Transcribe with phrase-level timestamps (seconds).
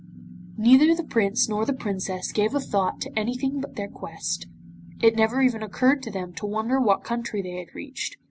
[0.57, 4.47] Neither the Prince nor the Princess gave a thought to anything but their quest.
[4.99, 8.17] It never even occurred to them to wonder what country they had reached.